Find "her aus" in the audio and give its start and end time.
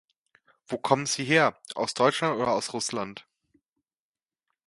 1.23-1.93